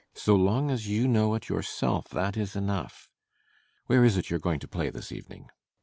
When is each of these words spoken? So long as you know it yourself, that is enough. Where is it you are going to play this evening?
So 0.15 0.35
long 0.35 0.71
as 0.71 0.87
you 0.87 1.07
know 1.07 1.35
it 1.35 1.47
yourself, 1.47 2.09
that 2.09 2.35
is 2.35 2.55
enough. 2.55 3.07
Where 3.85 4.03
is 4.03 4.17
it 4.17 4.31
you 4.31 4.37
are 4.37 4.39
going 4.39 4.59
to 4.61 4.67
play 4.67 4.89
this 4.89 5.11
evening? 5.11 5.51